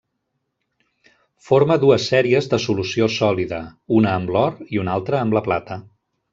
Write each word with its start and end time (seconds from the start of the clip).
Forma 1.49 1.77
dues 1.83 2.07
sèries 2.13 2.49
de 2.55 2.61
solució 2.65 3.11
sòlida, 3.19 3.61
una 4.01 4.17
amb 4.21 4.35
l'or 4.37 4.59
i 4.77 4.85
una 4.87 4.99
altra 4.99 5.25
amb 5.27 5.41
la 5.41 5.49
plata. 5.51 5.83